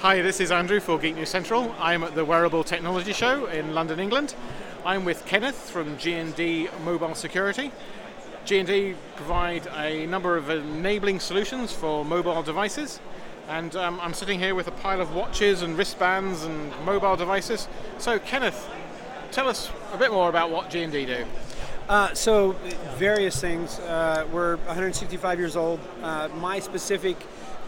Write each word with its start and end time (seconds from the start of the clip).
Hi, 0.00 0.22
this 0.22 0.40
is 0.40 0.50
Andrew 0.50 0.80
for 0.80 0.98
Geek 0.98 1.14
News 1.14 1.28
Central. 1.28 1.74
I'm 1.78 2.02
at 2.02 2.14
the 2.14 2.24
Wearable 2.24 2.64
Technology 2.64 3.12
Show 3.12 3.44
in 3.44 3.74
London, 3.74 4.00
England. 4.00 4.34
I'm 4.82 5.04
with 5.04 5.26
Kenneth 5.26 5.68
from 5.68 5.98
G&D 5.98 6.70
Mobile 6.86 7.14
Security. 7.14 7.70
G&D 8.46 8.94
provide 9.16 9.66
a 9.76 10.06
number 10.06 10.38
of 10.38 10.48
enabling 10.48 11.20
solutions 11.20 11.70
for 11.70 12.02
mobile 12.02 12.42
devices, 12.42 12.98
and 13.46 13.76
um, 13.76 14.00
I'm 14.00 14.14
sitting 14.14 14.38
here 14.38 14.54
with 14.54 14.68
a 14.68 14.70
pile 14.70 15.02
of 15.02 15.14
watches 15.14 15.60
and 15.60 15.76
wristbands 15.76 16.44
and 16.44 16.72
mobile 16.86 17.16
devices. 17.16 17.68
So, 17.98 18.18
Kenneth, 18.18 18.70
tell 19.32 19.48
us 19.48 19.70
a 19.92 19.98
bit 19.98 20.12
more 20.12 20.30
about 20.30 20.50
what 20.50 20.70
G&D 20.70 21.04
do. 21.04 21.26
Uh, 21.90 22.14
so, 22.14 22.52
various 22.96 23.38
things. 23.38 23.78
Uh, 23.80 24.26
we're 24.32 24.56
165 24.64 25.38
years 25.38 25.56
old. 25.56 25.78
Uh, 26.02 26.30
my 26.38 26.58
specific 26.58 27.18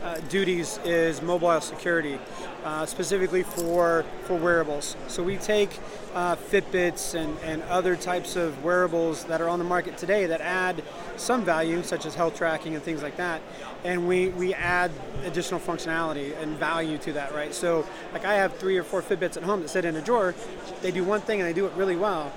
uh, 0.02 0.18
duties 0.28 0.78
is 0.84 1.22
mobile 1.22 1.60
security, 1.60 2.18
uh, 2.64 2.86
specifically 2.86 3.42
for, 3.42 4.04
for 4.24 4.34
wearables. 4.34 4.96
So 5.08 5.22
we 5.22 5.36
take 5.36 5.78
uh, 6.14 6.36
Fitbits 6.36 7.14
and, 7.14 7.38
and 7.40 7.62
other 7.64 7.96
types 7.96 8.36
of 8.36 8.62
wearables 8.64 9.24
that 9.24 9.40
are 9.40 9.48
on 9.48 9.58
the 9.58 9.64
market 9.64 9.96
today 9.96 10.26
that 10.26 10.40
add 10.40 10.82
some 11.16 11.44
value, 11.44 11.82
such 11.82 12.04
as 12.06 12.14
health 12.14 12.36
tracking 12.36 12.74
and 12.74 12.82
things 12.82 13.02
like 13.02 13.16
that, 13.16 13.40
and 13.84 14.08
we, 14.08 14.28
we 14.30 14.54
add 14.54 14.90
additional 15.24 15.60
functionality 15.60 16.36
and 16.40 16.56
value 16.58 16.98
to 16.98 17.12
that, 17.12 17.34
right? 17.34 17.54
So, 17.54 17.86
like 18.12 18.24
I 18.24 18.34
have 18.34 18.56
three 18.56 18.76
or 18.76 18.84
four 18.84 19.02
Fitbits 19.02 19.36
at 19.36 19.42
home 19.42 19.62
that 19.62 19.68
sit 19.68 19.84
in 19.84 19.96
a 19.96 20.02
drawer. 20.02 20.34
They 20.80 20.90
do 20.90 21.04
one 21.04 21.20
thing 21.20 21.40
and 21.40 21.48
they 21.48 21.52
do 21.52 21.66
it 21.66 21.72
really 21.74 21.96
well 21.96 22.32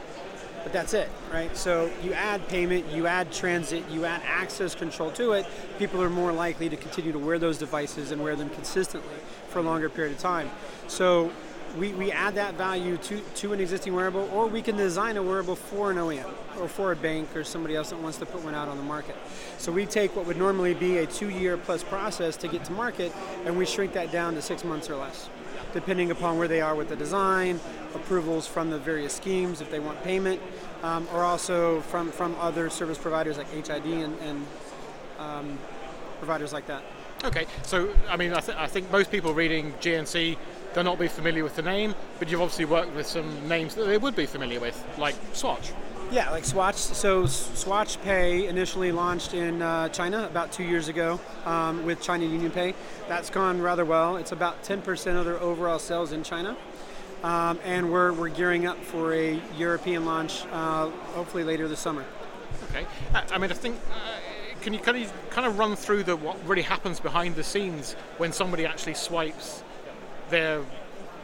but 0.66 0.74
that's 0.74 0.96
it, 0.96 1.08
right? 1.32 1.55
So 1.55 1.92
you 2.02 2.14
add 2.14 2.48
payment, 2.48 2.92
you 2.92 3.06
add 3.06 3.32
transit, 3.32 3.84
you 3.92 4.04
add 4.04 4.23
access 4.26 4.73
control 4.73 5.12
to 5.12 5.34
it, 5.34 5.46
people 5.78 6.02
are 6.02 6.10
more 6.10 6.32
likely 6.32 6.70
to 6.70 6.76
continue 6.76 7.12
to 7.12 7.20
wear 7.20 7.38
those 7.38 7.60
devices 7.60 8.10
and 8.10 8.23
wear 8.23 8.36
them 8.36 8.50
consistently 8.50 9.14
for 9.50 9.59
a 9.59 9.62
longer 9.62 9.90
period 9.90 10.14
of 10.14 10.20
time. 10.20 10.50
So 10.88 11.32
we, 11.78 11.94
we 11.94 12.12
add 12.12 12.34
that 12.36 12.56
value 12.56 12.98
to, 12.98 13.20
to 13.20 13.54
an 13.54 13.59
existing 13.59 13.94
wearable, 13.94 14.28
or 14.34 14.48
we 14.48 14.64
can 14.64 14.76
design 14.76 15.17
a 15.17 15.22
wearable 15.22 15.56
for 15.56 15.92
an 15.92 15.98
OEM 15.98 16.34
or 16.59 16.67
for 16.67 16.92
a 16.92 16.95
bank 16.95 17.36
or 17.36 17.44
somebody 17.44 17.76
else 17.76 17.92
that 17.92 18.00
wants 18.00 18.17
to 18.17 18.26
put 18.26 18.44
one 18.44 18.56
out 18.56 18.67
on 18.67 18.78
the 18.78 18.84
market. 18.84 19.17
So 19.59 19.72
we 19.72 19.86
take 19.86 20.16
what 20.16 20.26
would 20.26 20.38
normally 20.38 20.73
be 20.73 20.98
a 20.98 21.06
two 21.06 21.30
year 21.30 21.58
plus 21.58 21.84
process 21.84 22.38
to 22.38 22.48
get 22.48 22.66
to 22.66 22.72
market 22.72 23.14
and 23.45 23.56
we 23.56 23.67
shrink 23.67 23.94
that 23.94 24.11
down 24.11 24.34
to 24.34 24.42
six 24.42 24.64
months 24.64 24.89
or 24.89 24.95
less 24.95 25.30
depending 25.76 26.09
upon 26.09 26.40
where 26.40 26.48
they 26.48 26.62
are 26.62 26.73
with 26.73 26.88
the 26.90 26.95
design, 26.95 27.59
approvals 27.94 28.48
from 28.48 28.70
the 28.72 28.80
various 28.80 29.14
schemes 29.14 29.59
if 29.62 29.70
they 29.70 29.80
want 29.80 30.02
payment, 30.04 30.42
um, 30.82 31.08
or 31.14 31.22
also 31.22 31.82
from, 31.82 32.12
from 32.12 32.34
other 32.40 32.70
service 32.70 32.98
providers 32.98 33.38
like 33.38 33.52
HID 33.52 33.86
and, 33.86 34.17
and 34.20 34.48
um, 35.20 35.59
providers 36.17 36.54
like 36.54 36.66
that. 36.67 36.82
Okay, 37.26 37.45
so 37.64 37.94
I 38.09 38.16
mean, 38.16 38.34
I, 38.34 38.40
th- 38.40 38.58
I 38.58 38.67
think 38.67 38.90
most 38.92 39.12
people 39.12 39.34
reading 39.34 39.73
GNC 39.73 40.38
they'll 40.73 40.84
not 40.84 41.00
be 41.00 41.08
familiar 41.08 41.44
with 41.44 41.56
the 41.56 41.62
name, 41.62 41.94
but 42.20 42.30
you've 42.30 42.42
obviously 42.42 42.66
worked 42.66 42.94
with 42.95 43.08
some 43.08 43.48
names 43.48 43.76
that 43.76 43.86
they 43.86 43.98
would 43.98 44.16
be 44.16 44.26
familiar 44.26 44.60
with, 44.60 44.82
like 44.98 45.16
Swatch. 45.34 45.72
Yeah, 46.11 46.30
like 46.30 46.45
Swatch. 46.45 46.75
So 46.75 47.25
Swatch 47.25 48.02
Pay 48.02 48.48
initially 48.48 48.92
launched 48.92 49.34
in 49.34 49.61
uh, 49.61 49.89
China 49.89 50.25
about 50.25 50.52
two 50.52 50.64
years 50.64 50.88
ago 50.88 51.20
um, 51.45 51.84
with 51.86 52.00
China 52.02 52.25
UnionPay. 52.25 52.75
That's 53.08 53.30
gone 53.30 53.61
rather 53.61 53.84
well. 53.84 54.17
It's 54.17 54.31
about 54.31 54.64
10% 54.64 55.17
of 55.17 55.26
their 55.26 55.39
overall 55.39 55.80
sales 55.80 56.11
in 56.11 56.23
China. 56.23 56.56
Um, 57.23 57.59
and 57.66 57.92
we're, 57.92 58.14
we're 58.14 58.30
gearing 58.30 58.67
up 58.67 58.81
for 58.83 59.14
a 59.14 59.42
European 59.58 60.06
launch 60.06 60.45
uh, 60.52 60.89
hopefully 61.16 61.44
later 61.44 61.67
this 61.67 61.80
summer. 61.80 62.06
Okay. 62.70 62.86
I 63.14 63.38
mean, 63.38 63.52
I 63.52 63.56
think. 63.56 63.76
Uh, 63.92 63.95
can 64.61 64.73
you 64.73 64.80
kind 64.80 64.98
of 64.98 65.30
kind 65.30 65.45
of 65.45 65.59
run 65.59 65.76
through 65.76 66.02
the 66.02 66.16
what 66.16 66.44
really 66.48 66.64
happens 66.64 67.00
behind 67.00 67.36
the 67.36 67.44
scenes 67.44 67.94
when 68.17 68.31
somebody 68.31 68.66
actually 68.66 68.95
swipes 68.95 69.64
their, 70.31 70.64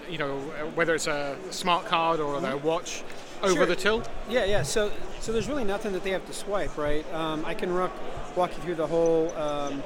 you 0.08 0.20
know, 0.20 0.38
whether 0.76 0.94
it's 0.94 1.08
a 1.08 1.36
smart 1.50 1.86
card 1.86 2.20
or 2.20 2.40
their 2.40 2.58
watch 2.58 3.04
over 3.44 3.54
Sure. 3.56 3.66
the 3.66 3.76
till? 3.76 4.04
Yeah, 4.30 4.46
yeah. 4.46 4.64
So, 4.64 4.92
so 5.20 5.32
there's 5.32 5.48
really 5.48 5.64
nothing 5.64 5.94
that 5.94 6.04
they 6.04 6.12
have 6.12 6.26
to 6.28 6.34
swipe, 6.34 6.78
right? 6.78 7.06
Um, 7.14 7.44
I 7.46 7.54
can 7.54 7.74
rock, 7.74 7.92
walk 8.36 8.56
you 8.56 8.64
through 8.64 8.76
the 8.76 8.88
whole 8.88 9.36
um, 9.38 9.84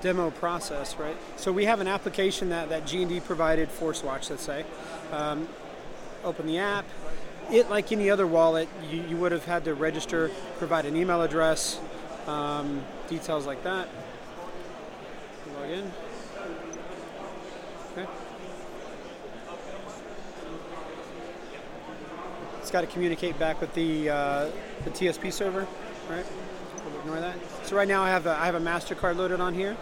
demo 0.00 0.30
process, 0.30 0.96
right? 0.96 1.16
So 1.36 1.52
we 1.52 1.64
have 1.64 1.80
an 1.80 1.88
application 1.88 2.48
that 2.50 2.68
that 2.68 2.86
G&D 2.86 3.20
provided 3.20 3.70
for 3.70 3.92
Swatch, 3.94 4.30
let's 4.30 4.42
say. 4.42 4.64
Um, 5.12 5.48
open 6.24 6.46
the 6.46 6.58
app. 6.58 6.84
It, 7.50 7.70
like 7.70 7.92
any 7.92 8.10
other 8.10 8.26
wallet, 8.26 8.68
you, 8.90 9.02
you 9.02 9.16
would 9.16 9.30
have 9.32 9.44
had 9.44 9.64
to 9.64 9.74
register, 9.74 10.30
provide 10.58 10.84
an 10.84 10.96
email 10.96 11.22
address, 11.22 11.78
um, 12.26 12.82
details 13.08 13.46
like 13.46 13.62
that. 13.62 13.88
Log 15.56 15.70
in. 15.70 15.92
Okay. 17.92 18.10
It's 22.66 22.72
got 22.72 22.80
to 22.80 22.88
communicate 22.88 23.38
back 23.38 23.60
with 23.60 23.72
the 23.74 24.10
uh, 24.10 24.50
the 24.82 24.90
TSP 24.90 25.32
server, 25.32 25.68
right? 26.10 26.26
We'll 26.84 26.98
ignore 26.98 27.20
that. 27.20 27.36
So 27.62 27.76
right 27.76 27.86
now 27.86 28.02
I 28.02 28.08
have 28.08 28.26
a, 28.26 28.32
I 28.32 28.46
have 28.46 28.56
a 28.56 28.60
Mastercard 28.60 29.16
loaded 29.16 29.40
on 29.40 29.54
here. 29.54 29.76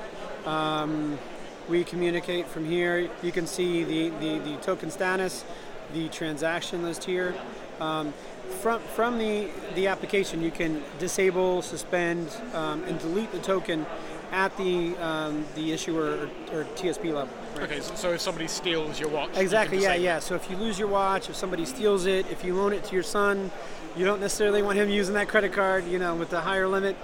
Um, 0.44 1.18
we 1.66 1.82
communicate 1.82 2.46
from 2.46 2.66
here. 2.66 3.08
You 3.22 3.32
can 3.32 3.46
see 3.46 3.84
the, 3.84 4.10
the, 4.20 4.38
the 4.40 4.56
token 4.58 4.90
status, 4.90 5.46
the 5.94 6.10
transaction 6.10 6.82
list 6.82 7.04
here. 7.04 7.34
Um, 7.80 8.12
from 8.60 8.82
from 8.82 9.16
the 9.16 9.48
the 9.74 9.86
application, 9.86 10.42
you 10.42 10.50
can 10.50 10.82
disable, 10.98 11.62
suspend, 11.62 12.36
um, 12.52 12.84
and 12.84 12.98
delete 12.98 13.32
the 13.32 13.38
token 13.38 13.86
at 14.34 14.56
the 14.56 14.96
um, 14.96 15.46
the 15.54 15.72
issuer 15.72 16.28
or, 16.52 16.58
or 16.60 16.64
TSP 16.76 17.14
level. 17.14 17.28
right? 17.54 17.64
Okay, 17.70 17.80
so, 17.80 18.10
if 18.10 18.20
somebody 18.20 18.48
steals 18.48 18.98
your 18.98 19.08
watch, 19.08 19.34
you 19.36 19.40
Exactly. 19.40 19.78
can 19.78 19.84
Yeah, 19.84 19.94
yeah. 19.94 20.18
So 20.18 20.34
if 20.34 20.50
you 20.50 20.56
lose 20.56 20.78
your 20.78 20.88
watch, 20.88 21.30
if 21.30 21.36
somebody 21.36 21.64
steals 21.64 22.04
it, 22.06 22.30
if 22.30 22.44
you 22.44 22.54
loan 22.54 22.72
it 22.72 22.84
to 22.84 22.94
your 22.94 23.04
son, 23.04 23.50
you 23.96 24.04
don't 24.04 24.20
necessarily 24.20 24.60
want 24.60 24.76
him 24.76 24.90
using 24.90 25.14
that 25.14 25.28
credit 25.28 25.52
card. 25.52 25.86
You 25.86 25.98
know, 26.00 26.14
with 26.16 26.30
the 26.30 26.40
higher 26.40 26.66
limit, 26.66 26.96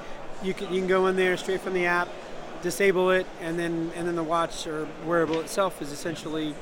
you 0.42 0.52
can 0.52 0.72
you 0.74 0.80
can 0.80 0.88
go 0.88 1.06
in 1.06 1.16
there 1.16 1.36
straight 1.36 1.60
from 1.60 1.74
the 1.74 1.86
app, 1.86 2.08
disable 2.62 3.10
it, 3.10 3.26
and 3.40 3.58
then 3.58 3.92
and 3.94 4.08
then 4.08 4.16
the 4.16 4.24
watch 4.24 4.66
or 4.66 4.88
wearable 5.06 5.40
itself 5.40 5.80
is 5.80 5.92
essentially 5.92 6.54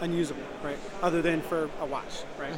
unusable, 0.00 0.42
right? 0.64 0.78
Other 1.02 1.20
than 1.20 1.42
for 1.42 1.68
a 1.80 1.86
watch, 1.86 2.22
right? 2.38 2.54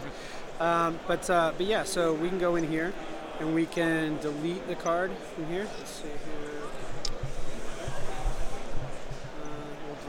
Um, 0.60 1.00
but 1.08 1.28
uh, 1.28 1.52
but 1.56 1.66
yeah, 1.66 1.82
so 1.82 2.14
we 2.14 2.28
can 2.28 2.38
go 2.38 2.54
in 2.54 2.68
here 2.68 2.92
and 3.40 3.54
we 3.54 3.66
can 3.66 4.18
delete 4.18 4.68
the 4.68 4.76
card 4.76 5.10
from 5.34 5.46
here. 5.46 5.66
Let's 5.78 5.90
see 5.90 6.08
here. 6.08 6.49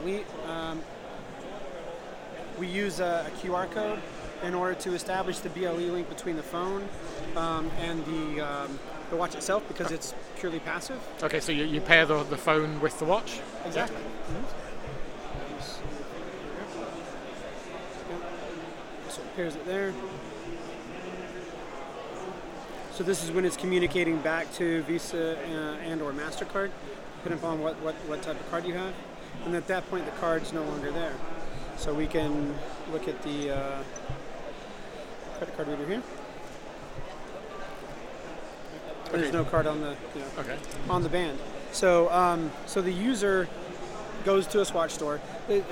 We'll. 0.04 0.24
Um, 0.50 0.82
we 2.58 2.66
use 2.66 3.00
a, 3.00 3.26
a 3.26 3.30
QR 3.38 3.70
code 3.70 4.00
in 4.42 4.54
order 4.54 4.74
to 4.74 4.94
establish 4.94 5.38
the 5.38 5.48
BLE 5.50 5.92
link 5.92 6.08
between 6.08 6.36
the 6.36 6.42
phone 6.42 6.88
um, 7.36 7.70
and 7.80 8.04
the, 8.06 8.40
um, 8.40 8.78
the 9.10 9.16
watch 9.16 9.34
itself 9.34 9.66
because 9.68 9.90
it's 9.92 10.14
purely 10.38 10.58
passive. 10.60 11.00
Okay, 11.22 11.40
so 11.40 11.52
you, 11.52 11.64
you 11.64 11.80
pair 11.80 12.06
the, 12.06 12.22
the 12.24 12.36
phone 12.36 12.80
with 12.80 12.98
the 12.98 13.04
watch? 13.04 13.40
Exactly. 13.64 13.96
So 19.08 19.20
it 19.22 19.36
pairs 19.36 19.54
it 19.54 19.66
there. 19.66 19.92
So 22.92 23.02
this 23.04 23.24
is 23.24 23.30
when 23.30 23.44
it's 23.44 23.56
communicating 23.56 24.18
back 24.18 24.52
to 24.54 24.82
Visa 24.82 25.38
uh, 25.38 25.76
and 25.84 26.02
or 26.02 26.12
Mastercard, 26.12 26.70
depending 27.16 27.38
upon 27.40 27.60
what, 27.60 27.80
what, 27.80 27.94
what 28.06 28.22
type 28.22 28.38
of 28.38 28.50
card 28.50 28.66
you 28.66 28.74
have. 28.74 28.92
And 29.44 29.54
at 29.54 29.66
that 29.66 29.88
point, 29.90 30.04
the 30.04 30.12
card's 30.12 30.52
no 30.52 30.62
longer 30.64 30.90
there. 30.90 31.14
So 31.76 31.92
we 31.92 32.06
can 32.06 32.54
look 32.92 33.08
at 33.08 33.20
the 33.22 33.50
uh, 33.56 33.82
credit 35.38 35.56
card 35.56 35.68
reader 35.68 35.86
here. 35.86 36.02
There's 39.10 39.32
no 39.32 39.44
card 39.44 39.66
on 39.66 39.80
the 39.80 39.94
you 40.14 40.20
know, 40.20 40.26
Okay. 40.38 40.56
on 40.88 41.02
the 41.02 41.08
band. 41.08 41.38
So, 41.72 42.10
um, 42.10 42.50
so 42.66 42.80
the 42.80 42.92
user 42.92 43.48
goes 44.24 44.46
to 44.48 44.60
a 44.60 44.64
Swatch 44.64 44.92
store. 44.92 45.20
The, 45.48 45.62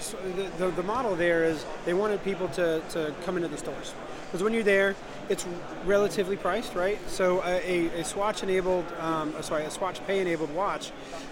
the, 0.58 0.68
the 0.68 0.82
model 0.82 1.14
there 1.16 1.44
is 1.44 1.64
they 1.84 1.94
wanted 1.94 2.22
people 2.24 2.48
to, 2.48 2.82
to 2.90 3.14
come 3.24 3.36
into 3.36 3.48
the 3.48 3.56
stores 3.56 3.94
because 4.26 4.42
when 4.42 4.52
you're 4.52 4.62
there, 4.62 4.94
it's 5.30 5.46
relatively 5.84 6.36
priced, 6.36 6.74
right? 6.74 6.98
So 7.08 7.40
a, 7.44 7.86
a, 7.94 8.00
a 8.00 8.04
Swatch 8.04 8.42
enabled, 8.42 8.84
um, 8.98 9.32
uh, 9.38 9.42
sorry, 9.42 9.64
a 9.64 9.70
Swatch 9.70 10.04
Pay 10.04 10.18
enabled 10.18 10.52
watch 10.52 10.90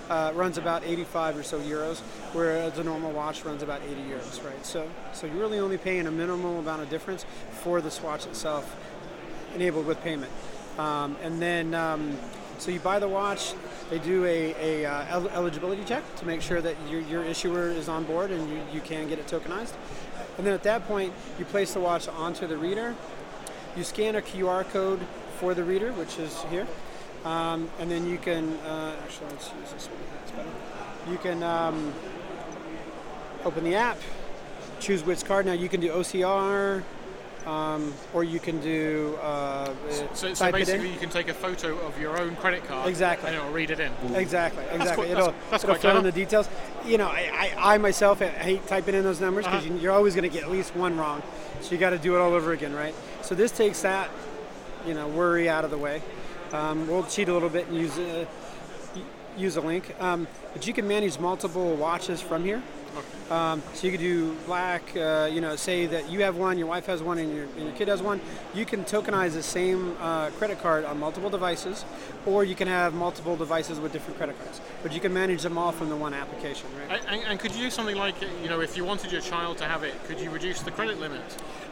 uh, 0.08 0.30
runs 0.36 0.56
about 0.56 0.84
85 0.84 1.38
or 1.38 1.42
so 1.42 1.60
euros, 1.60 1.98
whereas 2.32 2.78
a 2.78 2.84
normal 2.84 3.10
watch 3.10 3.44
runs 3.44 3.60
about 3.60 3.82
80 3.82 3.94
euros, 4.02 4.44
right? 4.44 4.64
So, 4.64 4.88
so 5.12 5.26
you're 5.26 5.36
really 5.36 5.58
only 5.58 5.78
paying 5.78 6.06
a 6.06 6.12
minimal 6.12 6.60
amount 6.60 6.80
of 6.80 6.88
difference 6.88 7.26
for 7.50 7.80
the 7.80 7.90
Swatch 7.90 8.24
itself, 8.24 8.76
enabled 9.56 9.84
with 9.84 10.00
payment. 10.04 10.30
Um, 10.78 11.16
and 11.20 11.42
then, 11.42 11.74
um, 11.74 12.16
so 12.58 12.70
you 12.70 12.78
buy 12.78 13.00
the 13.00 13.08
watch, 13.08 13.54
they 13.90 13.98
do 13.98 14.24
a, 14.26 14.84
a 14.84 14.86
uh, 14.86 15.06
el- 15.08 15.28
eligibility 15.30 15.82
check 15.82 16.04
to 16.16 16.24
make 16.24 16.40
sure 16.40 16.60
that 16.60 16.76
your, 16.88 17.00
your 17.00 17.24
issuer 17.24 17.66
is 17.70 17.88
on 17.88 18.04
board 18.04 18.30
and 18.30 18.48
you, 18.48 18.60
you 18.74 18.80
can 18.80 19.08
get 19.08 19.18
it 19.18 19.26
tokenized. 19.26 19.72
And 20.36 20.46
then 20.46 20.54
at 20.54 20.62
that 20.62 20.86
point, 20.86 21.12
you 21.36 21.44
place 21.44 21.74
the 21.74 21.80
watch 21.80 22.06
onto 22.06 22.46
the 22.46 22.56
reader. 22.56 22.94
You 23.78 23.84
scan 23.84 24.16
a 24.16 24.20
QR 24.20 24.68
code 24.70 24.98
for 25.38 25.54
the 25.54 25.62
reader, 25.62 25.92
which 25.92 26.18
is 26.18 26.42
here. 26.50 26.66
Um, 27.24 27.70
and 27.78 27.88
then 27.88 28.08
you 28.08 28.18
can, 28.18 28.54
uh, 28.66 28.96
actually, 29.04 29.28
let's 29.30 29.52
use 29.60 29.72
this 29.72 29.86
one. 29.86 29.98
It's 30.24 30.32
better. 30.32 30.48
You 31.08 31.16
can 31.18 31.44
um, 31.44 31.94
open 33.44 33.62
the 33.62 33.76
app, 33.76 33.98
choose 34.80 35.04
which 35.04 35.24
card. 35.24 35.46
Now 35.46 35.52
you 35.52 35.68
can 35.68 35.80
do 35.80 35.90
OCR, 35.90 36.82
um, 37.46 37.94
or 38.12 38.24
you 38.24 38.40
can 38.40 38.60
do 38.60 39.16
uh, 39.22 39.72
So, 39.90 40.08
so 40.12 40.34
type 40.34 40.54
it 40.54 40.60
in. 40.60 40.66
basically, 40.66 40.92
you 40.92 40.98
can 40.98 41.10
take 41.10 41.28
a 41.28 41.34
photo 41.34 41.78
of 41.86 42.00
your 42.00 42.20
own 42.20 42.34
credit 42.36 42.66
card 42.66 42.88
Exactly. 42.88 43.28
and 43.28 43.36
it'll 43.38 43.52
read 43.52 43.70
it 43.70 43.78
in. 43.78 43.92
Exactly, 44.16 44.64
exactly. 44.72 45.06
quite- 45.06 45.10
it'll 45.10 45.26
that's- 45.26 45.50
that's 45.50 45.64
it'll 45.64 45.76
fill 45.76 45.98
in 45.98 46.02
the 46.02 46.10
details. 46.10 46.48
You 46.88 46.96
know, 46.96 47.06
I, 47.06 47.52
I, 47.58 47.74
I 47.74 47.78
myself 47.78 48.20
hate 48.20 48.66
typing 48.66 48.94
in 48.94 49.04
those 49.04 49.20
numbers 49.20 49.44
because 49.44 49.64
Uh-huh. 49.66 49.74
you, 49.74 49.80
you're 49.80 49.92
always 49.92 50.14
going 50.14 50.28
to 50.28 50.34
get 50.34 50.42
at 50.42 50.50
least 50.50 50.74
one 50.74 50.96
wrong. 50.96 51.22
So 51.60 51.72
you 51.72 51.78
got 51.78 51.90
to 51.90 51.98
do 51.98 52.14
it 52.16 52.18
all 52.18 52.32
over 52.32 52.52
again, 52.52 52.74
right? 52.74 52.94
So 53.20 53.34
this 53.34 53.52
takes 53.52 53.82
that, 53.82 54.08
you 54.86 54.94
know, 54.94 55.06
worry 55.06 55.50
out 55.50 55.64
of 55.66 55.70
the 55.70 55.76
way. 55.76 56.00
Um, 56.52 56.88
we'll 56.88 57.04
cheat 57.04 57.28
a 57.28 57.32
little 57.32 57.50
bit 57.50 57.66
and 57.68 57.76
use 57.76 57.98
a, 57.98 58.26
use 59.36 59.56
a 59.56 59.60
link, 59.60 59.94
um, 60.00 60.26
but 60.54 60.66
you 60.66 60.72
can 60.72 60.88
manage 60.88 61.18
multiple 61.18 61.74
watches 61.76 62.22
from 62.22 62.42
here. 62.42 62.62
Um, 63.30 63.62
so 63.74 63.86
you 63.86 63.90
could 63.92 64.00
do 64.00 64.34
black, 64.46 64.82
uh, 64.96 65.28
you 65.30 65.40
know, 65.40 65.56
say 65.56 65.86
that 65.86 66.10
you 66.10 66.22
have 66.22 66.36
one, 66.36 66.58
your 66.58 66.66
wife 66.66 66.86
has 66.86 67.02
one, 67.02 67.18
and 67.18 67.34
your, 67.34 67.44
and 67.44 67.64
your 67.64 67.72
kid 67.72 67.88
has 67.88 68.02
one. 68.02 68.20
You 68.54 68.64
can 68.64 68.84
tokenize 68.84 69.32
the 69.32 69.42
same 69.42 69.96
uh, 70.00 70.30
credit 70.30 70.60
card 70.60 70.84
on 70.84 70.98
multiple 70.98 71.30
devices, 71.30 71.84
or 72.26 72.44
you 72.44 72.54
can 72.54 72.68
have 72.68 72.94
multiple 72.94 73.36
devices 73.36 73.78
with 73.80 73.92
different 73.92 74.16
credit 74.16 74.38
cards. 74.38 74.60
But 74.82 74.92
you 74.92 75.00
can 75.00 75.12
manage 75.12 75.42
them 75.42 75.58
all 75.58 75.72
from 75.72 75.88
the 75.88 75.96
one 75.96 76.14
application, 76.14 76.68
right? 76.88 77.02
And, 77.06 77.22
and 77.22 77.38
could 77.38 77.54
you 77.54 77.64
do 77.64 77.70
something 77.70 77.96
like, 77.96 78.14
you 78.42 78.48
know, 78.48 78.60
if 78.60 78.76
you 78.76 78.84
wanted 78.84 79.12
your 79.12 79.20
child 79.20 79.58
to 79.58 79.64
have 79.64 79.82
it, 79.82 79.92
could 80.04 80.20
you 80.20 80.30
reduce 80.30 80.60
the 80.62 80.70
credit 80.70 80.98
limit? 80.98 81.20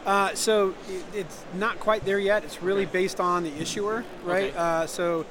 Uh, 0.04 0.34
so 0.34 0.74
it, 0.88 1.04
it's 1.14 1.44
not 1.54 1.80
quite 1.80 2.04
there 2.04 2.18
yet. 2.18 2.44
It's 2.44 2.62
really 2.62 2.86
based 2.86 3.18
on 3.18 3.42
the 3.42 3.52
issuer, 3.60 4.04
right? 4.24 4.50
Okay. 4.50 4.56
Uh, 4.56 4.86
so 4.86 5.26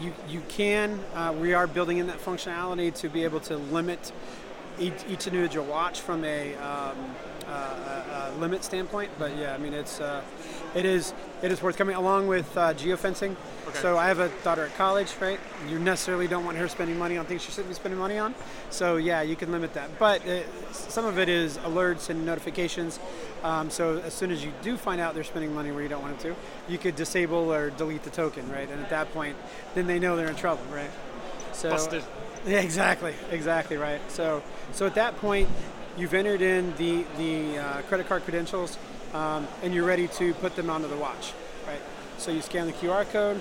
you 0.00 0.12
you 0.28 0.42
can. 0.48 1.00
Uh, 1.14 1.34
we 1.38 1.54
are 1.54 1.66
building 1.66 1.98
in 1.98 2.06
that 2.08 2.18
functionality 2.18 2.94
to 2.96 3.08
be 3.08 3.24
able 3.24 3.40
to 3.40 3.56
limit 3.56 4.12
each, 4.78 5.26
individual 5.26 5.66
watch 5.66 6.00
from 6.00 6.24
a, 6.24 6.54
um, 6.56 6.96
uh, 7.46 7.50
a, 7.50 8.32
a 8.34 8.38
limit 8.38 8.64
standpoint. 8.64 9.10
But 9.18 9.36
yeah, 9.36 9.54
I 9.54 9.58
mean 9.58 9.74
it's 9.74 10.00
uh, 10.00 10.22
it 10.74 10.84
is 10.84 11.12
it 11.42 11.50
is 11.50 11.60
worth 11.62 11.76
coming 11.76 11.96
along 11.96 12.28
with 12.28 12.56
uh, 12.56 12.72
geofencing. 12.74 13.36
Okay. 13.68 13.78
So 13.78 13.98
I 13.98 14.06
have 14.06 14.20
a 14.20 14.28
daughter 14.44 14.64
at 14.64 14.76
college, 14.76 15.14
right? 15.20 15.38
You 15.68 15.78
necessarily 15.78 16.28
don't 16.28 16.44
want 16.44 16.56
her 16.56 16.68
spending 16.68 16.98
money 16.98 17.16
on 17.16 17.26
things 17.26 17.42
she 17.42 17.50
shouldn't 17.50 17.68
be 17.68 17.74
spending 17.74 17.98
money 17.98 18.18
on. 18.18 18.34
So 18.70 18.96
yeah, 18.96 19.22
you 19.22 19.36
can 19.36 19.50
limit 19.50 19.74
that. 19.74 19.98
But 19.98 20.26
uh, 20.26 20.42
some 20.72 21.04
of 21.04 21.18
it 21.18 21.28
is 21.28 21.58
alerts 21.58 22.10
and 22.10 22.24
notifications. 22.24 22.98
Um, 23.42 23.70
so 23.70 23.98
as 23.98 24.14
soon 24.14 24.30
as 24.30 24.44
you 24.44 24.52
do 24.62 24.76
find 24.76 25.00
out 25.00 25.14
they're 25.14 25.24
spending 25.24 25.54
money 25.54 25.72
where 25.72 25.82
you 25.82 25.88
don't 25.88 26.02
want 26.02 26.18
them 26.18 26.34
to, 26.34 26.72
you 26.72 26.78
could 26.78 26.96
disable 26.96 27.52
or 27.52 27.70
delete 27.70 28.02
the 28.04 28.10
token, 28.10 28.48
right? 28.50 28.68
And 28.70 28.80
at 28.80 28.90
that 28.90 29.12
point, 29.12 29.36
then 29.74 29.86
they 29.86 29.98
know 29.98 30.16
they're 30.16 30.28
in 30.28 30.36
trouble, 30.36 30.64
right? 30.72 30.90
So 31.52 31.70
Busted. 31.70 32.04
Yeah, 32.46 32.60
exactly, 32.60 33.14
exactly 33.30 33.76
right. 33.76 34.00
So, 34.10 34.42
so 34.72 34.86
at 34.86 34.94
that 34.96 35.16
point, 35.16 35.48
you've 35.96 36.14
entered 36.14 36.42
in 36.42 36.74
the 36.76 37.04
the 37.16 37.58
uh, 37.58 37.82
credit 37.82 38.08
card 38.08 38.24
credentials, 38.24 38.78
um, 39.14 39.46
and 39.62 39.74
you're 39.74 39.86
ready 39.86 40.08
to 40.08 40.34
put 40.34 40.56
them 40.56 40.70
onto 40.70 40.88
the 40.88 40.96
watch, 40.96 41.32
right? 41.66 41.80
So 42.18 42.30
you 42.30 42.42
scan 42.42 42.66
the 42.66 42.72
QR 42.72 43.08
code. 43.10 43.40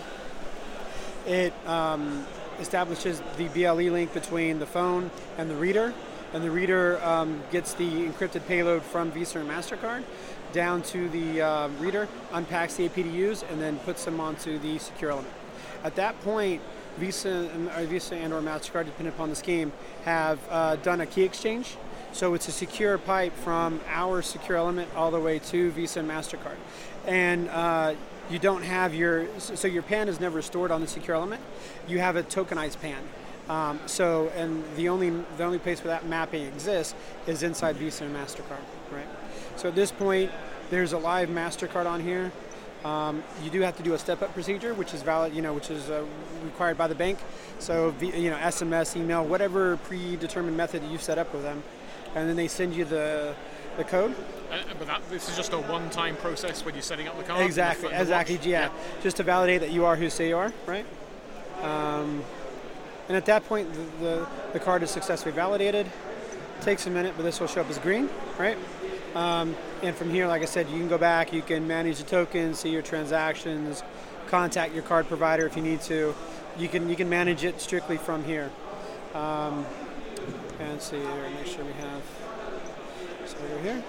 It 1.25 1.53
um, 1.68 2.25
establishes 2.59 3.21
the 3.38 3.48
BLE 3.50 3.92
link 3.92 4.13
between 4.13 4.59
the 4.59 4.65
phone 4.65 5.12
and 5.38 5.50
the 5.50 5.56
reader, 5.56 5.94
and 6.33 6.44
the 6.44 6.51
reader 6.51 7.04
um, 7.04 7.42
gets 7.51 7.74
the 7.74 8.07
encrypted 8.07 8.45
payload 8.47 8.83
from 8.83 9.12
Visa 9.12 9.39
and 9.39 9.50
Mastercard 9.50 10.04
down 10.54 10.81
to 10.83 11.09
the 11.09 11.42
uh, 11.42 11.68
reader, 11.80 12.07
unpacks 12.33 12.75
the 12.75 12.88
APDUs, 12.89 13.50
and 13.50 13.62
then 13.62 13.77
puts 13.80 14.06
them 14.06 14.19
onto 14.19 14.59
the 14.59 14.77
secure 14.80 15.12
element. 15.12 15.33
At 15.84 15.96
that 15.96 16.19
point, 16.22 16.62
Visa 16.98 17.50
or 17.78 17.86
Visa 17.86 18.16
and 18.16 18.34
or 18.34 18.42
Mastercard, 18.42 18.86
depending 18.86 19.13
upon 19.13 19.30
the 19.30 19.36
scheme, 19.36 19.72
have 20.04 20.40
uh, 20.50 20.75
done 20.78 21.02
a 21.02 21.06
key 21.06 21.24
exchange. 21.24 21.78
So 22.13 22.34
it's 22.34 22.48
a 22.48 22.52
secure 22.52 22.98
pipe 22.98 23.34
from 23.38 23.80
our 23.88 24.22
secure 24.22 24.58
element 24.58 24.90
all 24.96 25.12
the 25.12 25.19
way 25.19 25.40
to 25.40 25.72
Visa 25.72 26.02
and 26.02 26.10
Mastercard, 26.10 26.58
and 27.08 27.48
uh, 27.50 27.94
you 28.30 28.38
don't 28.38 28.63
have 28.63 28.94
your 28.94 29.28
so 29.40 29.68
your 29.68 29.84
PAN 29.84 30.10
is 30.10 30.19
never 30.19 30.42
stored 30.42 30.72
on 30.72 30.81
the 30.81 30.88
secure 30.88 31.16
element. 31.16 31.42
You 31.88 32.00
have 32.00 32.18
a 32.18 32.24
tokenized 32.24 32.81
PAN. 32.81 33.02
Um, 33.50 33.80
so 33.86 34.31
and 34.36 34.64
the 34.75 34.90
only 34.90 35.10
the 35.38 35.44
only 35.44 35.60
place 35.60 35.84
where 35.84 35.94
that 35.94 36.06
mapping 36.06 36.44
exists 36.46 36.96
is 37.28 37.44
inside 37.44 37.78
Visa 37.78 38.04
and 38.04 38.16
Mastercard, 38.16 38.64
right? 38.92 39.07
So 39.56 39.69
at 39.69 39.75
this 39.75 39.92
point, 39.92 40.31
there's 40.69 40.94
a 40.94 40.98
live 40.98 41.30
Mastercard 41.30 41.86
on 41.86 42.02
here. 42.02 42.31
Um, 42.83 43.24
you 43.44 43.51
do 43.51 43.62
have 43.62 43.78
to 43.78 43.83
do 43.83 43.94
a 43.94 44.00
step-up 44.00 44.33
procedure, 44.33 44.74
which 44.74 44.94
is 44.94 45.04
valid, 45.04 45.36
you 45.36 45.42
know, 45.42 45.54
which 45.54 45.69
is 45.69 45.89
uh, 45.89 46.04
required 46.44 46.78
by 46.78 46.88
the 46.88 46.95
bank. 46.95 47.19
So, 47.60 47.94
you 48.01 48.31
know, 48.31 48.38
SMS, 48.38 48.95
email, 48.95 49.24
whatever 49.24 49.78
predetermined 49.78 50.57
method 50.57 50.81
you've 50.89 51.04
set 51.04 51.19
up 51.19 51.31
with 51.31 51.44
them, 51.44 51.62
and 52.16 52.28
then 52.28 52.36
they 52.36 52.48
send 52.48 52.74
you 52.74 52.86
the 52.86 53.36
the 53.78 53.83
code. 53.83 54.16
Uh, 54.51 54.57
but 54.78 54.88
that, 54.88 55.01
this 55.10 55.30
is 55.30 55.38
just 55.38 55.54
a 55.54 55.57
one-time 55.57 56.16
process 56.18 56.66
when 56.66 56.74
you're 56.74 56.81
setting 56.81 57.07
up 57.07 57.18
the 57.18 57.24
card. 57.24 57.42
Exactly, 57.42 57.89
the, 57.89 57.95
the 57.95 58.01
exactly. 58.01 58.36
watch. 58.38 58.45
Yeah. 58.45 58.69
just 59.01 59.18
to 59.18 59.24
validate 59.24 59.62
that 59.62 59.72
you 59.72 59.86
are 59.86 59.95
who 59.95 60.04
you 60.04 60.10
say 60.10 60.28
you 60.28 60.38
are, 60.38 60.51
right? 60.66 60.86
Um, 61.62 62.24
and 63.07 63.16
at 63.16 63.25
that 63.25 63.45
point, 63.45 63.72
the, 63.74 64.06
the 64.06 64.28
the 64.54 64.60
card 64.60 64.83
is 64.83 64.89
successfully 64.89 65.33
validated. 65.33 65.88
Takes 66.62 66.86
a 66.88 66.89
minute, 66.89 67.13
but 67.16 67.24
this 67.24 67.39
will 67.39 67.48
show 67.48 67.62
up 67.62 67.69
as 67.69 67.78
green, 67.78 68.10
right? 68.38 68.57
Um, 69.16 69.56
and 69.84 69.96
from 69.96 70.10
here, 70.10 70.28
like 70.28 70.42
I 70.42 70.46
said, 70.46 70.69
you 70.69 70.78
can 70.78 70.88
go 70.88 70.98
back, 70.98 71.34
you 71.34 71.42
can 71.42 71.68
manage 71.68 71.98
the 71.98 72.04
tokens, 72.04 72.60
see 72.60 72.69
your 72.69 72.81
transactions, 72.81 73.84
contact 74.28 74.74
your 74.74 74.84
card 74.84 75.08
provider 75.08 75.46
if 75.46 75.56
you 75.56 75.62
need 75.62 75.81
to. 75.81 76.16
You 76.58 76.68
can 76.68 76.90
you 76.90 76.96
can 76.96 77.10
manage 77.10 77.44
it 77.44 77.60
strictly 77.60 77.98
from 77.98 78.24
here. 78.24 78.50
Um, 79.13 79.66
and 80.60 80.81
see 80.81 80.98
here, 80.98 81.30
make 81.36 81.48
sure 81.48 81.66
we 81.66 81.74
have. 81.74 82.02
So 83.25 83.38
we're 83.42 83.62
here, 83.62 83.84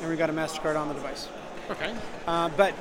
and 0.00 0.10
we 0.10 0.16
got 0.16 0.30
a 0.30 0.32
Mastercard 0.32 0.78
on 0.78 0.88
the 0.88 0.94
device. 0.94 1.28
Okay. 1.70 1.94
Uh, 2.26 2.48
but 2.56 2.74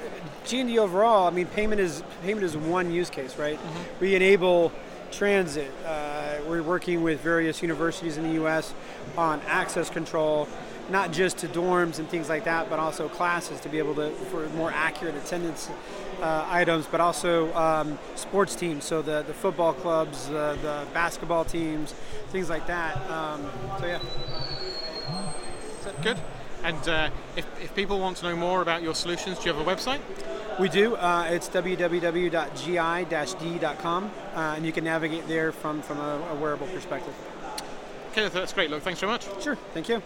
G&D 0.46 0.80
overall, 0.80 1.28
I 1.28 1.30
mean, 1.30 1.46
payment 1.46 1.80
is 1.80 2.04
payment 2.24 2.44
is 2.44 2.58
one 2.58 2.92
use 2.92 3.10
case, 3.10 3.38
right? 3.38 3.60
We 4.00 4.16
enable 4.16 4.72
transit. 5.12 5.72
Uh, 5.86 6.38
we're 6.48 6.64
working 6.64 7.04
with 7.04 7.22
various 7.22 7.62
universities 7.62 8.18
in 8.18 8.24
the 8.24 8.34
U.S. 8.36 8.74
on 9.18 9.42
access 9.48 9.90
control, 9.90 10.48
not 10.90 11.12
just 11.12 11.38
to 11.40 11.48
dorms 11.48 12.00
and 12.00 12.08
things 12.10 12.30
like 12.30 12.46
that, 12.46 12.70
but 12.70 12.80
also 12.80 13.10
classes 13.10 13.60
to 13.62 13.70
be 13.70 13.78
able 13.78 13.96
to 13.96 14.12
for 14.32 14.48
more 14.50 14.72
accurate 14.72 15.16
attendance 15.16 15.70
uh, 16.22 16.46
items, 16.50 16.86
but 16.86 17.00
also 17.00 17.54
um, 17.56 17.98
sports 18.16 18.56
teams, 18.56 18.84
so 18.84 19.02
the 19.02 19.24
the 19.24 19.34
football 19.34 19.74
clubs, 19.74 20.30
uh, 20.30 20.58
the 20.62 20.86
basketball 20.94 21.46
teams, 21.46 21.94
things 22.30 22.50
like 22.50 22.68
that. 22.68 22.98
Um, 23.10 23.50
so 23.80 23.86
yeah. 23.86 24.00
Good. 26.01 26.18
And 26.63 26.89
uh, 26.89 27.10
if, 27.36 27.46
if 27.62 27.75
people 27.75 28.00
want 28.00 28.18
to 28.18 28.25
know 28.25 28.36
more 28.36 28.62
about 28.62 28.84
your 28.84 28.96
solutions, 28.96 29.39
do 29.39 29.50
you 29.50 29.54
have 29.54 29.66
a 29.66 29.70
website? 29.70 30.00
We 30.60 30.68
do. 30.68 30.96
Uh, 30.96 31.28
it's 31.30 31.48
www.gi-de.com, 31.48 32.12
uh, 34.36 34.54
and 34.58 34.66
you 34.66 34.74
can 34.74 34.84
navigate 34.84 35.25
there 35.30 35.54
from, 35.54 35.82
from 35.82 36.00
a, 36.00 36.28
a 36.32 36.36
wearable 36.36 36.68
perspective. 36.68 37.13
Kenneth, 38.13 38.34
that's 38.34 38.51
great. 38.51 38.70
Look, 38.70 38.84
thanks 38.84 39.00
very 39.00 39.10
much. 39.10 39.25
Sure. 39.42 39.56
Thank 39.74 39.88
you. 39.88 40.04